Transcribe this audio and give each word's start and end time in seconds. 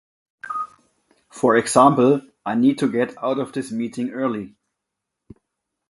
For 1.29 1.55
example, 1.57 2.21
"I 2.43 2.55
need 2.55 2.79
to 2.79 2.91
get 2.91 3.15
out 3.21 3.37
of 3.37 3.53
this 3.53 3.71
meeting 3.71 4.09
early." 4.09 4.55